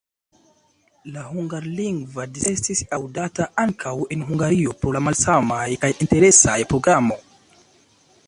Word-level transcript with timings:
La 1.15 1.23
hungarlingva 1.33 2.25
dissendo 2.37 2.57
estis 2.59 2.79
aŭdata 2.97 3.47
ankaŭ 3.65 3.93
en 4.15 4.25
Hungario 4.31 4.73
pro 4.81 4.93
la 4.97 5.01
malsamaj 5.09 5.63
kaj 5.85 5.91
interesaj 6.07 6.57
programoj. 6.73 7.23